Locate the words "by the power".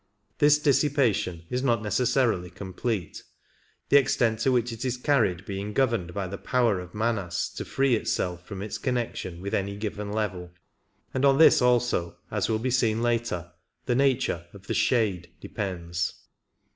6.11-6.79